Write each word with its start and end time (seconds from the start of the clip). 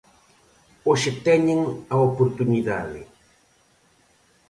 Hoxe 0.87 1.11
teñen 1.27 1.59
a 1.93 1.95
oportunidade. 2.09 3.01